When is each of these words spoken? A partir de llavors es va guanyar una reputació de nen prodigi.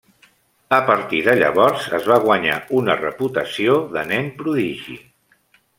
A 0.77 0.79
partir 0.87 1.19
de 1.27 1.35
llavors 1.41 1.85
es 1.99 2.09
va 2.13 2.19
guanyar 2.25 2.57
una 2.81 2.99
reputació 3.05 3.79
de 3.97 4.09
nen 4.15 4.35
prodigi. 4.43 4.99